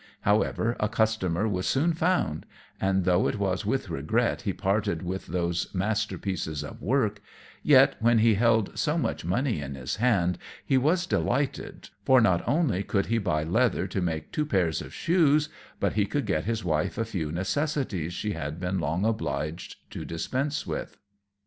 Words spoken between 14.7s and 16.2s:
of shoes, but he